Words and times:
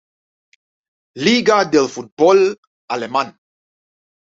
Liga 1.25 1.59
del 1.65 1.87
fútbol 1.99 2.43
alemán. 2.97 3.33